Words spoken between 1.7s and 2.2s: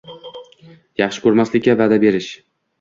vaʼda